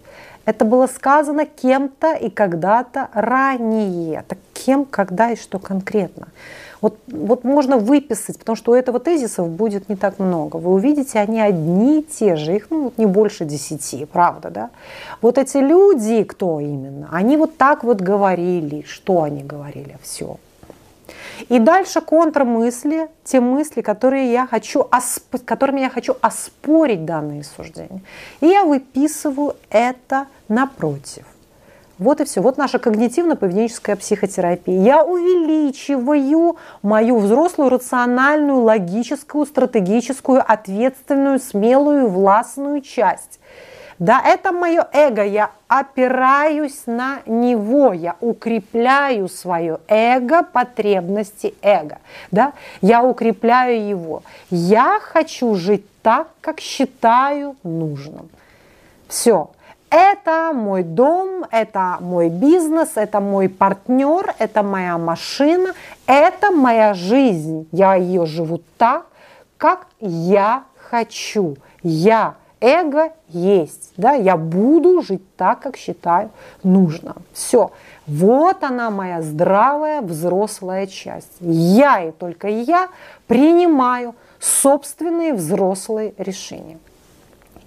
Это 0.48 0.64
было 0.64 0.86
сказано 0.86 1.44
кем-то 1.44 2.14
и 2.14 2.30
когда-то 2.30 3.10
ранее. 3.12 4.24
Так 4.26 4.38
кем, 4.54 4.86
когда 4.86 5.32
и 5.32 5.36
что 5.36 5.58
конкретно. 5.58 6.28
Вот, 6.80 6.96
вот 7.06 7.44
можно 7.44 7.76
выписать, 7.76 8.38
потому 8.38 8.56
что 8.56 8.72
у 8.72 8.74
этого 8.74 8.98
тезисов 8.98 9.50
будет 9.50 9.90
не 9.90 9.96
так 9.96 10.18
много. 10.18 10.56
Вы 10.56 10.72
увидите, 10.72 11.18
они 11.18 11.38
одни 11.38 12.00
и 12.00 12.02
те 12.02 12.36
же, 12.36 12.56
их 12.56 12.68
ну, 12.70 12.94
не 12.96 13.04
больше 13.04 13.44
десяти, 13.44 14.06
правда, 14.06 14.48
да? 14.48 14.70
Вот 15.20 15.36
эти 15.36 15.58
люди, 15.58 16.24
кто 16.24 16.60
именно, 16.60 17.10
они 17.12 17.36
вот 17.36 17.58
так 17.58 17.84
вот 17.84 18.00
говорили, 18.00 18.86
что 18.88 19.24
они 19.24 19.42
говорили, 19.42 19.98
все. 20.02 20.38
И 21.48 21.58
дальше 21.58 22.00
контрмысли, 22.00 23.08
те 23.24 23.40
мысли, 23.40 23.80
которые 23.80 24.32
я 24.32 24.46
хочу, 24.46 24.88
которыми 25.44 25.80
я 25.80 25.90
хочу 25.90 26.16
оспорить 26.20 27.04
данные 27.04 27.44
суждения. 27.44 28.02
И 28.40 28.46
я 28.46 28.64
выписываю 28.64 29.56
это 29.70 30.26
напротив. 30.48 31.24
Вот 31.98 32.20
и 32.20 32.24
все. 32.24 32.40
Вот 32.40 32.58
наша 32.58 32.78
когнитивно-поведенческая 32.78 33.96
психотерапия. 33.96 34.82
Я 34.82 35.04
увеличиваю 35.04 36.56
мою 36.82 37.18
взрослую, 37.18 37.70
рациональную, 37.70 38.62
логическую, 38.62 39.44
стратегическую, 39.46 40.40
ответственную, 40.46 41.40
смелую, 41.40 42.08
властную 42.08 42.82
часть. 42.82 43.40
Да, 43.98 44.22
это 44.24 44.52
мое 44.52 44.86
эго, 44.92 45.24
я 45.24 45.50
опираюсь 45.66 46.82
на 46.86 47.18
него, 47.26 47.92
я 47.92 48.14
укрепляю 48.20 49.28
свое 49.28 49.80
эго, 49.88 50.44
потребности 50.44 51.54
эго, 51.62 51.98
да, 52.30 52.52
я 52.80 53.02
укрепляю 53.02 53.88
его. 53.88 54.22
Я 54.50 55.00
хочу 55.02 55.54
жить 55.56 55.84
так, 56.02 56.28
как 56.40 56.60
считаю 56.60 57.56
нужным. 57.64 58.28
Все. 59.08 59.50
Это 59.90 60.52
мой 60.54 60.82
дом, 60.82 61.46
это 61.50 61.96
мой 62.00 62.28
бизнес, 62.28 62.90
это 62.96 63.20
мой 63.20 63.48
партнер, 63.48 64.34
это 64.38 64.62
моя 64.62 64.98
машина, 64.98 65.72
это 66.06 66.50
моя 66.50 66.92
жизнь. 66.92 67.66
Я 67.72 67.94
ее 67.94 68.26
живу 68.26 68.60
так, 68.76 69.06
как 69.56 69.86
я 69.98 70.64
хочу. 70.76 71.56
Я 71.82 72.34
эго 72.60 73.12
есть, 73.28 73.92
да, 73.96 74.12
я 74.12 74.36
буду 74.36 75.02
жить 75.02 75.22
так, 75.36 75.60
как 75.60 75.76
считаю 75.76 76.30
нужно. 76.62 77.16
Все, 77.32 77.70
вот 78.06 78.62
она 78.62 78.90
моя 78.90 79.22
здравая 79.22 80.00
взрослая 80.00 80.86
часть. 80.86 81.36
Я 81.40 82.04
и 82.04 82.12
только 82.12 82.48
я 82.48 82.88
принимаю 83.26 84.14
собственные 84.40 85.34
взрослые 85.34 86.14
решения. 86.18 86.78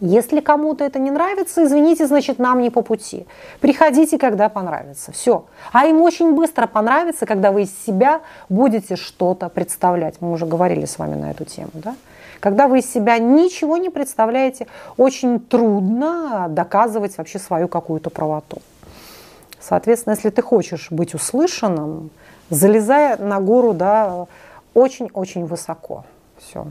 Если 0.03 0.39
кому-то 0.39 0.83
это 0.83 0.98
не 0.98 1.12
нравится, 1.12 1.63
извините, 1.63 2.07
значит, 2.07 2.39
нам 2.39 2.60
не 2.60 2.71
по 2.71 2.81
пути. 2.81 3.27
Приходите, 3.60 4.17
когда 4.17 4.50
понравится. 4.50 5.12
Все. 5.12 5.45
А 5.71 5.86
им 5.86 6.01
очень 6.01 6.33
быстро 6.33 6.65
понравится, 6.65 7.27
когда 7.27 7.51
вы 7.51 7.63
из 7.63 7.86
себя 7.86 8.21
будете 8.50 8.95
что-то 8.95 9.48
представлять. 9.48 10.15
Мы 10.19 10.31
уже 10.31 10.48
говорили 10.48 10.86
с 10.86 10.98
вами 10.98 11.13
на 11.13 11.29
эту 11.29 11.45
тему, 11.45 11.69
да? 11.75 11.95
Когда 12.41 12.67
вы 12.67 12.79
из 12.79 12.91
себя 12.91 13.19
ничего 13.19 13.77
не 13.77 13.91
представляете, 13.91 14.65
очень 14.98 15.39
трудно 15.39 16.48
доказывать 16.50 17.15
вообще 17.17 17.38
свою 17.38 17.67
какую-то 17.67 18.10
правоту. 18.10 18.57
Соответственно, 19.60 20.15
если 20.15 20.31
ты 20.31 20.41
хочешь 20.41 20.88
быть 20.89 21.13
услышанным, 21.13 22.10
залезая 22.50 23.17
на 23.17 23.39
гору 23.39 23.74
да, 23.74 24.25
очень-очень 24.74 25.45
высоко. 25.45 26.03
Все. 26.39 26.65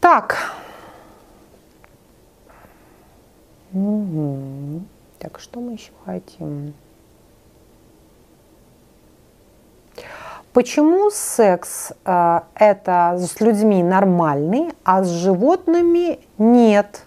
Так. 0.00 0.36
Угу. 3.72 4.82
Так, 5.20 5.38
что 5.38 5.60
мы 5.60 5.74
еще 5.74 5.92
хотим? 6.04 6.74
Почему 10.54 11.10
секс 11.10 11.90
э, 12.04 12.40
это 12.54 13.18
с 13.18 13.40
людьми 13.40 13.82
нормальный, 13.82 14.72
а 14.84 15.02
с 15.02 15.08
животными 15.08 16.20
нет? 16.38 17.02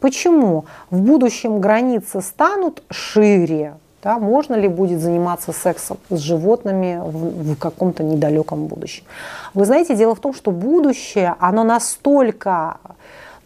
Почему? 0.00 0.64
В 0.90 1.00
будущем 1.00 1.60
границы 1.60 2.20
станут 2.20 2.82
шире. 2.90 3.74
Да? 4.02 4.18
Можно 4.18 4.56
ли 4.56 4.66
будет 4.66 5.00
заниматься 5.00 5.52
сексом 5.52 5.98
с 6.10 6.18
животными 6.18 6.98
в, 7.00 7.54
в 7.54 7.56
каком-то 7.58 8.02
недалеком 8.02 8.66
будущем? 8.66 9.04
Вы 9.54 9.66
знаете, 9.66 9.94
дело 9.94 10.16
в 10.16 10.20
том, 10.20 10.34
что 10.34 10.50
будущее, 10.50 11.36
оно 11.38 11.62
настолько, 11.62 12.78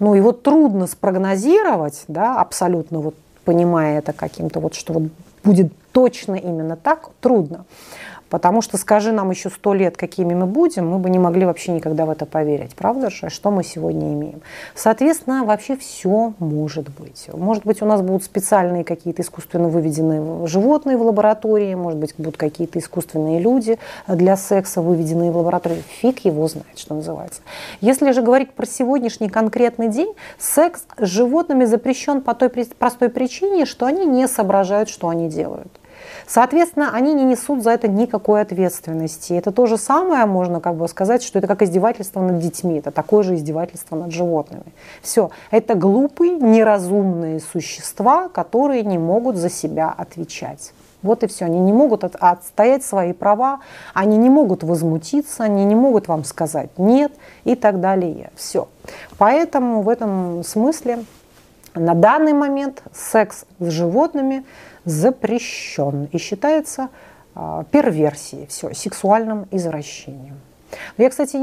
ну 0.01 0.15
его 0.15 0.33
трудно 0.33 0.87
спрогнозировать, 0.87 2.05
да, 2.09 2.41
абсолютно 2.41 3.01
вот 3.01 3.15
понимая 3.45 3.99
это 3.99 4.15
каким-то 4.15 4.61
вот, 4.61 4.75
что 4.75 4.95
вот 4.95 5.03
будет 5.45 5.71
точно 5.93 6.35
именно 6.35 6.77
так, 6.77 7.11
трудно. 7.21 7.67
Потому 8.31 8.63
что 8.63 8.77
скажи 8.77 9.13
нам 9.13 9.31
еще 9.31 9.51
сто 9.51 9.75
лет, 9.75 9.97
какими 9.97 10.35
мы 10.35 10.47
будем, 10.47 10.89
мы 10.89 10.99
бы 10.99 11.11
не 11.11 11.19
могли 11.19 11.47
вообще 11.47 11.73
никогда 11.73 12.05
в 12.05 12.11
это 12.11 12.27
поверить. 12.27 12.75
Правда 12.75 13.11
же? 13.11 13.31
Что 13.31 13.51
мы 13.51 13.65
сегодня 13.65 14.13
имеем? 14.13 14.43
Соответственно, 14.75 15.45
вообще 15.45 15.77
все 15.77 16.35
может 16.39 16.89
быть. 16.91 17.29
Может 17.33 17.65
быть, 17.65 17.83
у 17.83 17.87
нас 17.87 18.03
будут 18.03 18.25
специальные 18.25 18.85
какие-то 18.85 19.23
искусственно 19.23 19.69
выведенные 19.69 20.47
животные 20.47 20.97
в 20.97 21.03
лаборатории, 21.03 21.75
может 21.75 21.99
быть, 21.99 22.15
будут 22.19 22.37
какие-то 22.37 22.79
искусственные 22.79 23.41
люди 23.41 23.79
для 24.07 24.37
секса, 24.37 24.83
выведенные 24.83 25.31
в 25.31 25.37
лаборатории. 25.37 25.83
Фиг 26.01 26.25
его 26.25 26.47
знает, 26.49 26.79
что 26.79 26.95
называется. 26.95 27.41
Если 27.81 28.13
же 28.13 28.23
говорить 28.23 28.53
про 28.53 28.67
сегодняшний 28.67 29.29
конкретный 29.29 29.89
день, 29.89 30.15
секс 30.39 30.85
с 30.99 31.07
животными 31.07 31.65
запрещен 31.65 32.21
по 32.21 32.35
той 32.35 32.49
простой 32.51 33.09
причине, 33.09 33.65
что 33.65 33.87
они 33.87 34.05
не 34.05 34.29
соображают, 34.29 34.89
что 34.89 35.09
они 35.09 35.29
делают. 35.29 35.69
Соответственно, 36.27 36.91
они 36.93 37.15
не 37.15 37.25
несут 37.25 37.63
за 37.63 37.71
это 37.71 37.89
никакой 37.89 38.41
ответственности. 38.43 39.33
Это 39.33 39.53
то 39.53 39.67
же 39.67 39.77
самое, 39.77 40.27
можно 40.27 40.61
как 40.61 40.77
бы 40.77 40.89
сказать, 40.89 41.23
что 41.23 41.39
это 41.39 41.49
как 41.49 41.63
издевательство 41.63 42.21
над 42.21 42.39
детьми, 42.39 42.79
это 42.79 42.91
такое 42.91 43.23
же 43.23 43.35
издевательство 43.35 43.97
над 43.97 44.13
животными. 44.13 44.65
Все, 45.03 45.31
это 45.51 45.75
глупые, 45.75 46.33
неразумные 46.33 47.41
существа, 47.41 48.29
которые 48.29 48.83
не 48.83 48.99
могут 48.99 49.37
за 49.37 49.51
себя 49.51 49.95
отвечать. 49.97 50.73
Вот 51.03 51.23
и 51.23 51.27
все. 51.29 51.45
Они 51.45 51.61
не 51.61 51.73
могут 51.73 52.05
от, 52.05 52.17
отстоять 52.17 52.85
свои 52.85 53.13
права, 53.13 53.61
они 53.95 54.17
не 54.17 54.31
могут 54.31 54.65
возмутиться, 54.65 55.45
они 55.45 55.65
не 55.65 55.75
могут 55.75 56.09
вам 56.09 56.25
сказать 56.25 56.71
нет 56.77 57.13
и 57.45 57.55
так 57.55 57.81
далее. 57.81 58.31
Все. 58.35 58.69
Поэтому 59.17 59.83
в 59.83 59.89
этом 59.89 60.43
смысле 60.43 61.05
на 61.79 61.95
данный 61.95 62.33
момент 62.33 62.83
секс 62.93 63.45
с 63.59 63.69
животными 63.69 64.45
запрещен 64.85 66.09
и 66.13 66.19
считается 66.19 66.89
а, 67.35 67.65
перверсией, 67.71 68.47
все, 68.47 68.75
сексуальным 68.75 69.47
извращением. 69.51 70.41
Я, 70.99 71.09
кстати, 71.09 71.37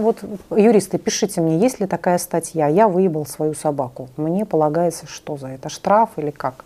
вот 0.00 0.18
юристы, 0.50 0.98
пишите 0.98 1.40
мне, 1.40 1.58
есть 1.58 1.80
ли 1.80 1.86
такая 1.86 2.18
статья, 2.18 2.68
я 2.68 2.86
выебал 2.86 3.26
свою 3.26 3.54
собаку, 3.54 4.08
мне 4.16 4.44
полагается 4.44 5.06
что 5.06 5.36
за 5.36 5.48
это, 5.48 5.68
штраф 5.68 6.10
или 6.16 6.30
как? 6.30 6.64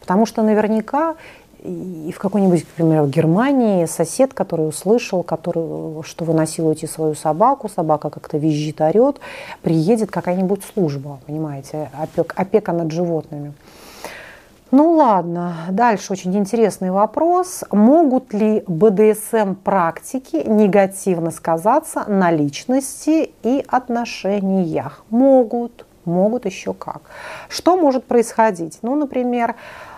Потому 0.00 0.26
что 0.26 0.42
наверняка 0.42 1.16
и 1.64 2.12
в 2.12 2.18
какой-нибудь, 2.18 2.66
например, 2.76 3.02
в 3.02 3.10
Германии 3.10 3.86
сосед, 3.86 4.34
который 4.34 4.68
услышал, 4.68 5.22
который, 5.22 6.02
что 6.02 6.24
вы 6.24 6.34
насилуете 6.34 6.86
свою 6.86 7.14
собаку, 7.14 7.68
собака 7.68 8.10
как-то 8.10 8.36
визжит, 8.36 8.80
орет, 8.82 9.18
приедет 9.62 10.10
какая-нибудь 10.10 10.62
служба, 10.74 11.18
понимаете, 11.26 11.90
опека, 11.98 12.34
опека 12.36 12.72
над 12.72 12.92
животными. 12.92 13.54
Ну 14.70 14.92
ладно, 14.92 15.54
дальше 15.70 16.12
очень 16.12 16.36
интересный 16.36 16.90
вопрос. 16.90 17.64
Могут 17.70 18.34
ли 18.34 18.62
БДСМ 18.66 19.54
практики 19.54 20.42
негативно 20.46 21.30
сказаться 21.30 22.04
на 22.08 22.30
личности 22.30 23.32
и 23.42 23.64
отношениях? 23.68 25.04
Могут, 25.10 25.86
могут 26.04 26.44
еще 26.44 26.74
как. 26.74 27.02
Что 27.48 27.76
может 27.76 28.04
происходить? 28.04 28.80
Ну, 28.82 28.96
например, 28.96 29.54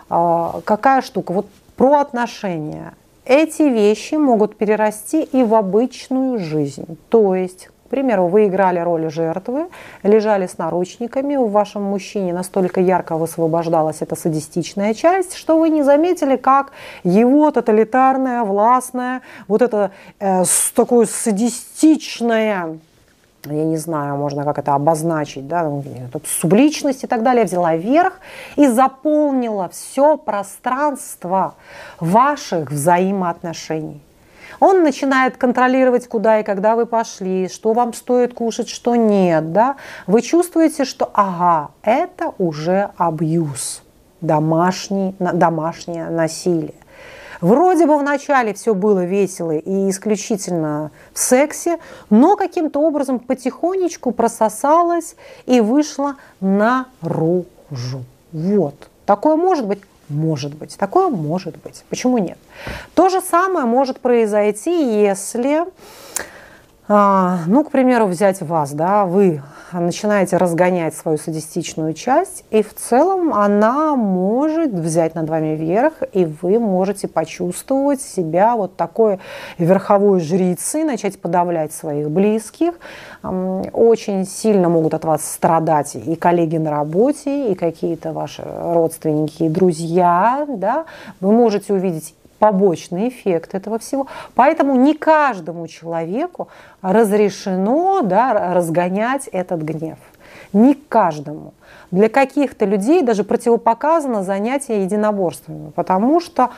какая 0.08 1.02
штука? 1.02 1.32
Вот 1.32 1.46
про 1.76 2.00
отношения. 2.00 2.94
Эти 3.24 3.62
вещи 3.62 4.14
могут 4.14 4.56
перерасти 4.56 5.22
и 5.22 5.42
в 5.42 5.54
обычную 5.54 6.38
жизнь. 6.38 6.96
То 7.08 7.34
есть 7.34 7.68
к 7.86 7.88
примеру, 7.88 8.26
вы 8.26 8.48
играли 8.48 8.80
роль 8.80 9.08
жертвы, 9.12 9.68
лежали 10.02 10.48
с 10.48 10.58
наручниками, 10.58 11.36
у 11.36 11.46
вашем 11.46 11.84
мужчине 11.84 12.32
настолько 12.32 12.80
ярко 12.80 13.16
высвобождалась 13.16 13.98
эта 14.00 14.16
садистичная 14.16 14.92
часть, 14.92 15.36
что 15.36 15.56
вы 15.56 15.70
не 15.70 15.84
заметили, 15.84 16.34
как 16.34 16.72
его 17.04 17.48
тоталитарная, 17.52 18.42
властная, 18.42 19.22
вот 19.46 19.62
это 19.62 19.92
э, 20.18 20.42
такое 20.74 21.06
садистичное 21.06 22.78
я 23.54 23.64
не 23.64 23.76
знаю, 23.76 24.16
можно 24.16 24.44
как 24.44 24.58
это 24.58 24.74
обозначить, 24.74 25.46
да, 25.48 25.64
ну, 25.64 25.82
субличность 26.24 27.04
и 27.04 27.06
так 27.06 27.22
далее, 27.22 27.44
взяла 27.44 27.76
верх 27.76 28.20
и 28.56 28.66
заполнила 28.66 29.68
все 29.68 30.16
пространство 30.16 31.54
ваших 32.00 32.70
взаимоотношений. 32.70 34.00
Он 34.60 34.82
начинает 34.82 35.36
контролировать, 35.36 36.08
куда 36.08 36.40
и 36.40 36.42
когда 36.42 36.76
вы 36.76 36.86
пошли, 36.86 37.48
что 37.48 37.72
вам 37.72 37.92
стоит 37.92 38.34
кушать, 38.34 38.68
что 38.68 38.96
нет. 38.96 39.52
Да? 39.52 39.76
Вы 40.06 40.22
чувствуете, 40.22 40.84
что 40.84 41.10
ага, 41.12 41.70
это 41.82 42.32
уже 42.38 42.90
абьюз, 42.96 43.82
домашний, 44.20 45.14
домашнее 45.18 46.08
насилие. 46.08 46.74
Вроде 47.40 47.86
бы 47.86 47.98
вначале 47.98 48.54
все 48.54 48.74
было 48.74 49.04
весело 49.04 49.52
и 49.52 49.90
исключительно 49.90 50.90
в 51.12 51.18
сексе, 51.18 51.78
но 52.10 52.36
каким-то 52.36 52.80
образом 52.80 53.18
потихонечку 53.18 54.12
прососалось 54.12 55.16
и 55.46 55.60
вышло 55.60 56.16
наружу. 56.40 58.04
Вот. 58.32 58.74
Такое 59.04 59.36
может 59.36 59.66
быть? 59.66 59.80
Может 60.08 60.54
быть. 60.54 60.76
Такое 60.76 61.08
может 61.08 61.56
быть. 61.62 61.84
Почему 61.88 62.18
нет? 62.18 62.38
То 62.94 63.08
же 63.08 63.20
самое 63.20 63.66
может 63.66 64.00
произойти, 64.00 65.02
если, 65.02 65.64
ну, 66.88 67.64
к 67.64 67.70
примеру, 67.70 68.06
взять 68.06 68.42
вас, 68.42 68.72
да, 68.72 69.06
вы 69.06 69.42
начинаете 69.72 70.36
разгонять 70.36 70.94
свою 70.94 71.18
садистичную 71.18 71.94
часть, 71.94 72.44
и 72.50 72.62
в 72.62 72.74
целом 72.74 73.34
она 73.34 73.96
может 73.96 74.72
взять 74.72 75.14
над 75.14 75.28
вами 75.28 75.56
верх, 75.56 75.94
и 76.12 76.24
вы 76.24 76.58
можете 76.58 77.08
почувствовать 77.08 78.00
себя 78.00 78.54
вот 78.54 78.76
такой 78.76 79.18
верховой 79.58 80.20
жрицей, 80.20 80.84
начать 80.84 81.20
подавлять 81.20 81.72
своих 81.72 82.10
близких. 82.10 82.74
Очень 83.22 84.24
сильно 84.24 84.68
могут 84.68 84.94
от 84.94 85.04
вас 85.04 85.24
страдать 85.24 85.96
и 85.96 86.14
коллеги 86.14 86.58
на 86.58 86.70
работе, 86.70 87.50
и 87.50 87.54
какие-то 87.54 88.12
ваши 88.12 88.44
родственники 88.46 89.44
и 89.44 89.48
друзья. 89.48 90.46
Да? 90.48 90.84
Вы 91.20 91.32
можете 91.32 91.72
увидеть 91.72 92.14
побочный 92.38 93.08
эффект 93.08 93.54
этого 93.54 93.78
всего. 93.78 94.06
Поэтому 94.34 94.76
не 94.76 94.94
каждому 94.94 95.66
человеку 95.68 96.48
разрешено 96.82 98.02
да, 98.02 98.54
разгонять 98.54 99.28
этот 99.28 99.62
гнев. 99.62 99.98
Не 100.52 100.74
каждому. 100.74 101.54
Для 101.90 102.08
каких-то 102.08 102.64
людей 102.64 103.02
даже 103.02 103.24
противопоказано 103.24 104.22
занятие 104.22 104.82
единоборствами, 104.82 105.70
потому 105.74 106.20
что 106.20 106.50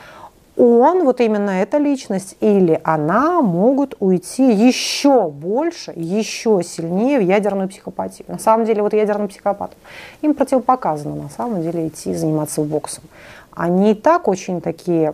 он, 0.61 1.05
вот 1.05 1.21
именно 1.21 1.51
эта 1.51 1.77
личность 1.77 2.35
или 2.41 2.81
она 2.83 3.41
могут 3.41 3.95
уйти 3.99 4.51
еще 4.51 5.29
больше, 5.29 5.93
еще 5.95 6.61
сильнее 6.63 7.19
в 7.19 7.21
ядерную 7.21 7.69
психопатию. 7.69 8.25
На 8.27 8.39
самом 8.39 8.65
деле, 8.65 8.81
вот 8.81 8.93
ядерным 8.93 9.29
психопатам, 9.29 9.77
им 10.21 10.33
противопоказано 10.33 11.15
на 11.15 11.29
самом 11.29 11.61
деле 11.61 11.87
идти 11.87 12.13
заниматься 12.13 12.61
боксом. 12.61 13.05
Они 13.51 13.91
и 13.91 13.95
так 13.95 14.27
очень 14.27 14.59
такие 14.59 15.13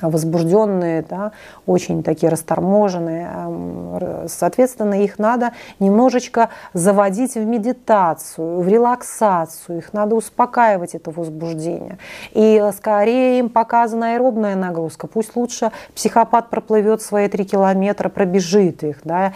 возбужденные, 0.00 1.02
да, 1.02 1.32
очень 1.66 2.02
такие 2.02 2.30
расторможенные. 2.30 4.28
Соответственно, 4.28 5.02
их 5.02 5.18
надо 5.18 5.52
немножечко 5.78 6.50
заводить 6.72 7.34
в 7.34 7.44
медитацию, 7.44 8.60
в 8.60 8.68
релаксацию, 8.68 9.78
их 9.78 9.92
надо 9.92 10.14
успокаивать, 10.14 10.94
это 10.94 11.10
возбуждение. 11.10 11.98
И 12.32 12.62
скорее 12.76 13.38
им 13.38 13.48
показана 13.48 14.14
аэробная 14.14 14.56
нагрузка. 14.56 15.06
Пусть 15.06 15.36
лучше 15.36 15.70
психопат 15.94 16.50
проплывет 16.50 17.02
свои 17.02 17.28
три 17.28 17.44
километра, 17.44 18.08
пробежит 18.08 18.82
их, 18.82 18.98
да, 19.04 19.32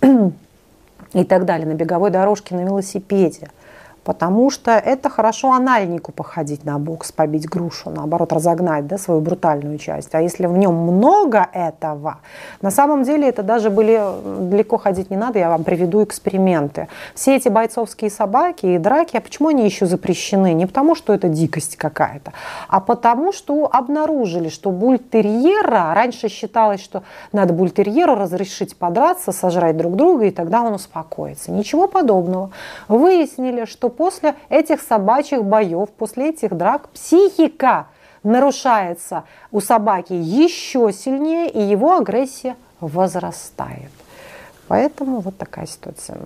и 1.12 1.24
так 1.24 1.44
далее, 1.44 1.66
на 1.66 1.74
беговой 1.74 2.10
дорожке, 2.10 2.54
на 2.54 2.60
велосипеде 2.60 3.48
потому 4.06 4.50
что 4.50 4.70
это 4.70 5.10
хорошо 5.10 5.52
анальнику 5.52 6.12
походить 6.12 6.64
на 6.64 6.78
бокс, 6.78 7.10
побить 7.10 7.48
грушу, 7.48 7.90
наоборот, 7.90 8.32
разогнать 8.32 8.86
да, 8.86 8.98
свою 8.98 9.20
брутальную 9.20 9.78
часть. 9.78 10.14
А 10.14 10.20
если 10.20 10.46
в 10.46 10.56
нем 10.56 10.74
много 10.74 11.48
этого, 11.52 12.18
на 12.62 12.70
самом 12.70 13.02
деле 13.02 13.28
это 13.28 13.42
даже 13.42 13.68
были, 13.68 14.00
далеко 14.48 14.78
ходить 14.78 15.10
не 15.10 15.16
надо, 15.16 15.40
я 15.40 15.48
вам 15.48 15.64
приведу 15.64 16.04
эксперименты. 16.04 16.86
Все 17.16 17.34
эти 17.34 17.48
бойцовские 17.48 18.10
собаки 18.10 18.66
и 18.66 18.78
драки, 18.78 19.16
а 19.16 19.20
почему 19.20 19.48
они 19.48 19.64
еще 19.64 19.86
запрещены? 19.86 20.52
Не 20.52 20.66
потому, 20.66 20.94
что 20.94 21.12
это 21.12 21.28
дикость 21.28 21.74
какая-то, 21.76 22.32
а 22.68 22.78
потому, 22.78 23.32
что 23.32 23.68
обнаружили, 23.72 24.50
что 24.50 24.70
бультерьера, 24.70 25.94
раньше 25.94 26.28
считалось, 26.28 26.80
что 26.80 27.02
надо 27.32 27.52
бультерьеру 27.52 28.14
разрешить 28.14 28.76
подраться, 28.76 29.32
сожрать 29.32 29.76
друг 29.76 29.96
друга, 29.96 30.26
и 30.26 30.30
тогда 30.30 30.62
он 30.62 30.74
успокоится. 30.74 31.50
Ничего 31.50 31.88
подобного. 31.88 32.50
Выяснили, 32.86 33.64
что 33.64 33.95
после 33.96 34.36
этих 34.48 34.80
собачьих 34.80 35.44
боев, 35.44 35.90
после 35.90 36.30
этих 36.30 36.56
драк 36.56 36.88
психика 36.90 37.88
нарушается 38.22 39.24
у 39.50 39.60
собаки 39.60 40.12
еще 40.12 40.92
сильнее, 40.92 41.50
и 41.50 41.60
его 41.60 41.96
агрессия 41.96 42.56
возрастает. 42.80 43.90
Поэтому 44.68 45.20
вот 45.20 45.36
такая 45.36 45.66
ситуация. 45.66 46.18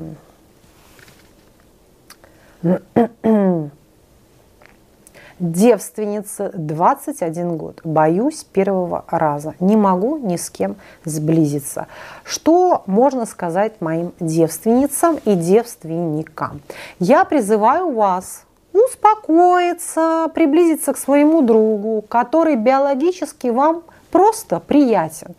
Девственница, 5.41 6.51
21 6.53 7.57
год. 7.57 7.81
Боюсь 7.83 8.45
первого 8.45 9.07
раза. 9.09 9.55
Не 9.59 9.75
могу 9.75 10.19
ни 10.19 10.37
с 10.37 10.51
кем 10.51 10.77
сблизиться. 11.07 11.87
Что 12.25 12.83
можно 12.85 13.25
сказать 13.25 13.81
моим 13.81 14.13
девственницам 14.21 15.19
и 15.25 15.35
девственникам? 15.35 16.61
Я 16.99 17.25
призываю 17.25 17.91
вас 17.91 18.43
успокоиться, 18.75 20.31
приблизиться 20.35 20.93
к 20.93 20.99
своему 20.99 21.41
другу, 21.41 22.05
который 22.07 22.57
биологически 22.57 23.47
вам 23.47 23.83
просто 24.11 24.61
приятен. 24.61 25.35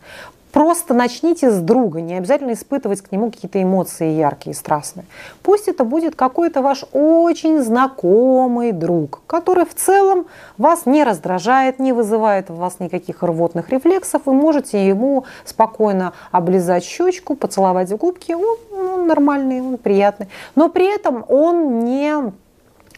Просто 0.52 0.92
начните 0.92 1.50
с 1.50 1.60
друга, 1.60 2.02
не 2.02 2.14
обязательно 2.14 2.52
испытывать 2.52 3.00
к 3.00 3.10
нему 3.10 3.30
какие-то 3.30 3.62
эмоции 3.62 4.10
яркие, 4.10 4.54
страстные. 4.54 5.06
Пусть 5.42 5.66
это 5.66 5.84
будет 5.84 6.14
какой-то 6.14 6.60
ваш 6.60 6.84
очень 6.92 7.62
знакомый 7.62 8.72
друг, 8.72 9.22
который 9.26 9.64
в 9.64 9.74
целом 9.74 10.26
вас 10.58 10.84
не 10.84 11.04
раздражает, 11.04 11.78
не 11.78 11.94
вызывает 11.94 12.50
в 12.50 12.56
вас 12.56 12.80
никаких 12.80 13.22
рвотных 13.22 13.70
рефлексов. 13.70 14.22
Вы 14.26 14.34
можете 14.34 14.86
ему 14.86 15.24
спокойно 15.46 16.12
облизать 16.30 16.84
щечку, 16.84 17.34
поцеловать 17.34 17.90
в 17.90 17.96
губки. 17.96 18.32
Он, 18.32 18.58
он 18.72 19.06
нормальный, 19.06 19.62
он 19.62 19.78
приятный. 19.78 20.28
Но 20.54 20.68
при 20.68 20.94
этом 20.94 21.24
он 21.28 21.80
не 21.86 22.32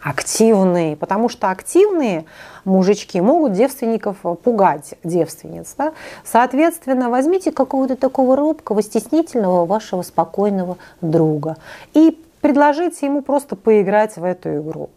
активные, 0.04 0.96
потому 0.96 1.30
что 1.30 1.50
активные 1.50 2.26
мужички 2.64 3.20
могут 3.20 3.52
девственников 3.52 4.18
пугать, 4.42 4.94
девственниц. 5.02 5.74
Да? 5.78 5.94
Соответственно, 6.24 7.08
возьмите 7.08 7.50
какого-то 7.50 7.96
такого 7.96 8.36
робкого, 8.36 8.82
стеснительного 8.82 9.64
вашего 9.64 10.02
спокойного 10.02 10.76
друга 11.00 11.56
и 11.94 12.20
предложите 12.42 13.06
ему 13.06 13.22
просто 13.22 13.56
поиграть 13.56 14.16
в 14.16 14.24
эту 14.24 14.58
игру 14.58 14.90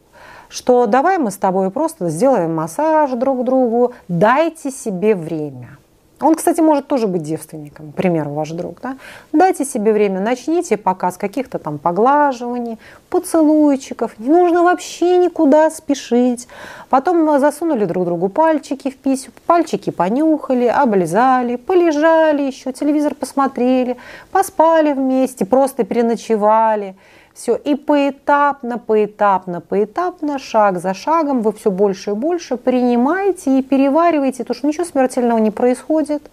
что 0.50 0.86
давай 0.86 1.18
мы 1.18 1.30
с 1.30 1.36
тобой 1.36 1.72
просто 1.72 2.08
сделаем 2.08 2.56
массаж 2.56 3.12
друг 3.12 3.44
другу, 3.44 3.94
дайте 4.08 4.72
себе 4.72 5.14
время. 5.14 5.78
Он, 6.20 6.34
кстати, 6.34 6.62
может 6.62 6.88
тоже 6.88 7.06
быть 7.06 7.22
девственником, 7.22 7.92
к 7.92 7.96
примеру, 7.96 8.32
ваш 8.32 8.50
друг. 8.50 8.80
Да? 8.82 8.98
Дайте 9.34 9.66
себе 9.66 9.94
время, 9.94 10.20
начните 10.20 10.76
пока 10.76 11.12
с 11.12 11.18
каких-то 11.18 11.60
там 11.60 11.78
поглаживаний, 11.78 12.80
поцелуйчиков. 13.10 14.18
Не 14.18 14.30
нужно 14.30 14.64
вообще 14.64 15.18
никуда 15.18 15.70
спешить. 15.70 16.48
Потом 16.90 17.40
засунули 17.40 17.86
друг 17.86 18.06
другу 18.06 18.30
пальчики 18.30 18.90
в 18.90 18.98
писю, 18.98 19.32
пальчики 19.46 19.92
понюхали, 19.92 20.66
облизали, 20.66 21.56
полежали 21.56 22.44
еще, 22.44 22.74
телевизор 22.74 23.14
посмотрели, 23.14 23.98
поспали 24.32 24.94
вместе, 24.94 25.46
просто 25.46 25.84
переночевали. 25.84 26.96
Все, 27.38 27.56
и 27.56 27.76
поэтапно, 27.76 28.80
поэтапно, 28.80 29.62
поэтапно, 29.62 30.40
шаг 30.40 30.80
за 30.80 30.96
шагом 30.96 31.44
вы 31.44 31.54
все 31.54 31.70
больше 31.70 32.12
и 32.12 32.14
больше 32.16 32.58
принимаете 32.58 33.60
и 33.60 33.62
перевариваете, 33.62 34.44
то, 34.44 34.56
что 34.56 34.66
ничего 34.66 34.86
смертельного 34.86 35.38
не 35.38 35.52
происходит. 35.52 36.32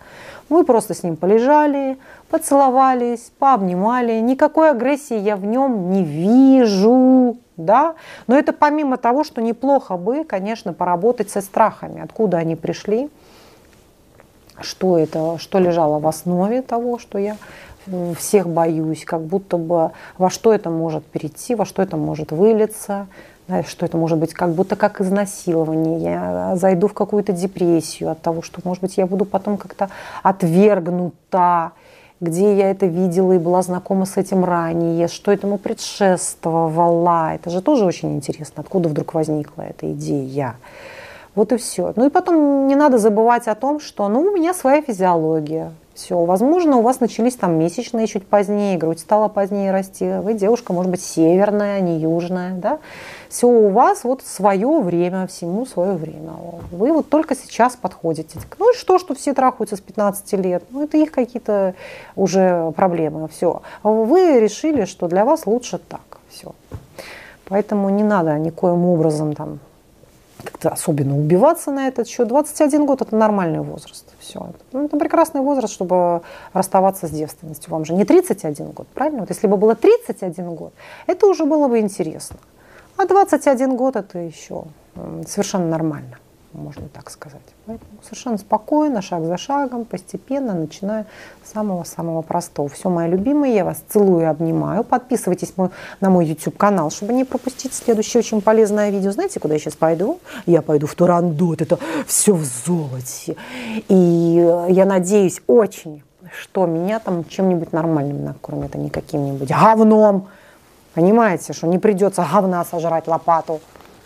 Вы 0.49 0.65
просто 0.65 0.95
с 0.95 1.03
ним 1.03 1.17
полежали, 1.17 1.99
поцеловались, 2.31 3.31
пообнимали. 3.39 4.19
Никакой 4.21 4.71
агрессии 4.71 5.19
я 5.19 5.37
в 5.37 5.45
нем 5.45 5.91
не 5.91 6.03
вижу. 6.03 7.37
Да? 7.59 7.97
Но 8.27 8.39
это 8.39 8.55
помимо 8.55 8.97
того, 8.97 9.25
что 9.25 9.43
неплохо 9.43 9.99
бы, 9.99 10.25
конечно, 10.25 10.73
поработать 10.73 11.29
со 11.29 11.43
страхами, 11.43 12.01
откуда 12.01 12.39
они 12.39 12.57
пришли, 12.57 13.11
что 14.59 14.97
это, 14.99 15.37
что 15.39 15.59
лежало 15.59 15.99
в 15.99 16.07
основе 16.07 16.63
того, 16.63 16.99
что 16.99 17.19
я 17.19 17.37
всех 18.19 18.49
боюсь, 18.49 19.05
как 19.05 19.23
будто 19.23 19.57
бы 19.57 19.93
во 20.19 20.31
что 20.31 20.53
это 20.53 20.71
может 20.71 21.05
перейти, 21.05 21.55
во 21.55 21.65
что 21.65 21.83
это 21.83 21.97
может 21.97 22.33
вылиться, 22.33 23.07
да, 23.49 23.63
что 23.63 23.85
это 23.85 23.97
может 23.97 24.19
быть 24.19 24.33
как 24.33 24.51
будто 24.51 24.77
как 24.77 25.01
изнасилование. 25.01 25.99
Я 25.99 26.57
зайду 26.57 26.89
в 26.89 26.95
какую-то 26.95 27.33
депрессию 27.33 28.11
от 28.11 28.21
того, 28.23 28.43
что, 28.43 28.61
может 28.65 28.83
быть, 28.83 28.97
я 28.97 29.07
буду 29.07 29.25
потом 29.25 29.57
как-то 29.57 29.91
отвергнута, 30.23 31.73
где 32.21 32.57
я 32.57 32.71
это 32.71 32.87
видела 32.87 33.33
и 33.33 33.39
была 33.39 33.63
знакома 33.63 34.07
с 34.07 34.17
этим 34.17 34.45
ранее, 34.45 35.09
что 35.09 35.31
этому 35.31 35.59
предшествовало. 35.59 37.35
Это 37.35 37.51
же 37.51 37.61
тоже 37.61 37.85
очень 37.85 38.15
интересно, 38.17 38.63
откуда 38.63 38.89
вдруг 38.89 39.15
возникла 39.15 39.63
эта 39.63 39.93
идея. 39.93 40.57
Вот 41.35 41.53
и 41.53 41.57
все. 41.57 41.93
Ну 41.97 42.07
и 42.07 42.11
потом 42.11 42.67
не 42.69 42.77
надо 42.77 42.99
забывать 42.99 43.49
о 43.49 43.55
том, 43.55 43.81
что 43.81 44.09
ну, 44.09 44.21
у 44.21 44.35
меня 44.35 44.55
своя 44.55 44.81
физиология. 44.81 45.73
Все, 45.95 46.25
возможно, 46.25 46.79
у 46.79 46.83
вас 46.83 46.99
начались 46.99 47.37
там 47.37 47.57
месячные 47.57 48.09
чуть 48.09 48.27
позднее, 48.27 48.77
грудь 48.77 48.99
стала 48.99 49.29
позднее 49.29 49.71
расти. 49.71 50.15
Вы 50.23 50.35
девушка, 50.35 50.73
может 50.73 50.91
быть, 50.91 51.01
северная, 51.01 51.81
не 51.81 52.01
южная, 52.01 52.53
да? 52.55 52.81
Все 53.29 53.47
у 53.47 53.69
вас 53.69 54.03
вот 54.03 54.23
свое 54.23 54.81
время, 54.81 55.29
всему 55.29 55.67
свое 55.67 55.93
время. 55.93 56.33
Вы 56.73 56.93
вот 56.93 57.09
только 57.09 57.37
сейчас 57.37 57.77
подходите. 57.77 58.41
Ну 58.59 58.73
и 58.73 58.77
что, 58.77 58.99
что 58.99 59.15
все 59.15 59.35
трахаются 59.35 59.77
с 59.77 59.81
15 59.81 60.33
лет? 60.33 60.65
Ну 60.71 60.83
это 60.83 60.97
их 60.97 61.13
какие-то 61.13 61.75
уже 62.17 62.73
проблемы. 62.73 63.29
Все. 63.29 63.63
Вы 63.85 64.41
решили, 64.41 64.87
что 64.87 65.07
для 65.07 65.25
вас 65.25 65.47
лучше 65.47 65.79
так. 65.79 66.19
Все. 66.29 66.57
Поэтому 67.47 67.89
не 67.91 68.03
надо 68.03 68.37
никоим 68.37 68.85
образом 68.87 69.35
там 69.35 69.61
как-то 70.45 70.71
особенно 70.71 71.19
убиваться 71.19 71.71
на 71.71 71.89
этот 71.89 72.09
счет. 72.09 72.29
21 72.29 72.87
год– 72.87 73.01
это 73.03 73.17
нормальный 73.17 73.61
возраст. 73.61 74.07
Все. 74.19 74.51
Ну, 74.73 74.87
это 74.87 74.97
прекрасный 74.97 75.41
возраст, 75.41 75.73
чтобы 75.73 76.23
расставаться 76.53 77.07
с 77.07 77.11
девственностью. 77.11 77.71
Вам 77.71 77.85
же 77.85 77.95
не 77.95 78.05
31 78.05 78.71
год, 78.71 78.87
правильно? 78.89 79.21
Вот 79.21 79.31
если 79.31 79.47
бы 79.47 79.57
было 79.57 79.75
31 79.75 80.55
год, 80.55 80.73
это 81.07 81.27
уже 81.27 81.45
было 81.45 81.69
бы 81.69 81.79
интересно. 81.81 82.37
А 82.97 83.07
21 83.07 83.77
год– 83.77 83.97
это 83.97 84.19
еще 84.19 84.65
совершенно 85.27 85.67
нормально 85.67 86.19
можно 86.55 86.89
так 86.89 87.11
сказать. 87.11 87.41
Поэтому 87.67 87.91
совершенно 88.03 88.39
спокойно, 88.39 89.03
шаг 89.03 89.25
за 89.25 89.37
шагом, 89.37 89.85
постепенно, 89.85 90.55
начиная 90.55 91.07
с 91.45 91.53
самого-самого 91.53 92.23
простого. 92.23 92.69
Все, 92.69 92.89
мои 92.89 93.09
любимые, 93.09 93.55
я 93.55 93.65
вас 93.65 93.83
целую 93.89 94.23
и 94.23 94.25
обнимаю. 94.25 94.85
Подписывайтесь 94.85 95.55
на 95.57 96.11
мой 96.11 96.27
YouTube-канал, 96.27 96.91
чтобы 96.91 97.13
не 97.13 97.25
пропустить 97.25 97.75
следующее 97.75 98.21
очень 98.21 98.41
полезное 98.41 98.91
видео. 98.91 99.11
Знаете, 99.11 99.41
куда 99.41 99.55
я 99.55 99.61
сейчас 99.61 99.75
пойду? 99.75 100.21
Я 100.47 100.63
пойду 100.63 100.87
в 100.87 100.95
Турандот, 100.95 101.61
это 101.61 101.79
все 102.07 102.35
в 102.35 102.45
золоте. 102.45 103.37
И 103.89 104.65
я 104.69 104.85
надеюсь 104.85 105.43
очень, 105.47 106.03
что 106.41 106.67
меня 106.67 106.99
там 107.01 107.25
чем-нибудь 107.25 107.73
нормальным 107.73 108.25
накормят, 108.25 108.75
а 108.75 108.79
не 108.79 108.91
каким-нибудь 108.91 109.49
говном. 109.49 110.29
Понимаете, 110.95 111.53
что 111.53 111.67
не 111.67 111.79
придется 111.79 112.25
говна 112.31 112.65
сожрать 112.65 113.09
лопату 113.09 113.61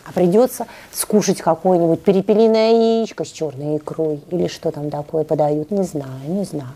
а 0.05 0.11
придется 0.11 0.65
скушать 0.91 1.39
какое-нибудь 1.39 2.01
перепелиное 2.03 2.99
яичко 2.99 3.25
с 3.25 3.27
черной 3.29 3.77
икрой 3.77 4.21
или 4.31 4.47
что 4.47 4.71
там 4.71 4.89
такое 4.89 5.23
подают, 5.23 5.71
не 5.71 5.83
знаю, 5.83 6.19
не 6.27 6.43
знаю. 6.43 6.73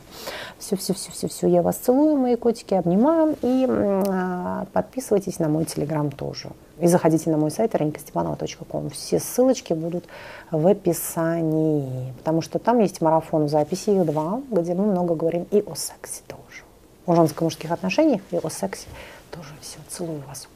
Все, 0.60 0.78
все, 0.78 0.94
все, 0.94 1.12
все, 1.12 1.28
все. 1.28 1.48
Я 1.48 1.62
вас 1.62 1.76
целую, 1.76 2.18
мои 2.18 2.36
котики, 2.36 2.74
обнимаю 2.74 3.36
и 3.42 3.66
э, 3.68 4.66
подписывайтесь 4.72 5.40
на 5.40 5.50
мой 5.50 5.66
телеграм 5.66 6.10
тоже. 6.12 6.52
И 6.80 6.88
заходите 6.88 7.30
на 7.30 7.38
мой 7.38 7.52
сайт 7.52 7.76
renikastепанова.com. 7.76 8.90
Все 8.90 9.20
ссылочки 9.20 9.74
будут 9.74 10.06
в 10.52 10.66
описании, 10.66 12.14
потому 12.18 12.42
что 12.42 12.60
там 12.60 12.80
есть 12.80 13.02
марафон 13.02 13.50
записи, 13.50 13.90
их 13.90 14.06
два, 14.06 14.42
где 14.50 14.74
мы 14.74 14.86
много 14.86 15.16
говорим 15.16 15.46
и 15.52 15.62
о 15.62 15.76
сексе 15.76 16.22
тоже. 16.28 16.64
О 17.06 17.16
женско-мужских 17.16 17.72
отношениях 17.72 18.22
и 18.32 18.38
о 18.38 18.50
сексе 18.50 18.88
тоже. 19.32 19.50
Все, 19.62 19.80
целую 19.90 20.22
вас. 20.28 20.48